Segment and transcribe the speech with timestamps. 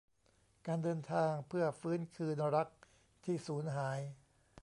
[0.67, 2.69] "การเดินทางเพื่อฟื้นคืนรัก
[3.25, 3.99] ที่สูญหาย"